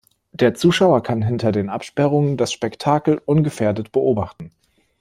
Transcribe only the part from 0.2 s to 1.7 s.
Der Zuschauer kann hinter den